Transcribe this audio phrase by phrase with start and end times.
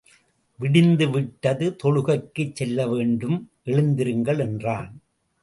[0.59, 3.49] விடிந்து விட்டது, தொழுகைக்குச் செல்லவேண்டும்,
[3.65, 5.01] எழுந்திருங்கள் என்றான்.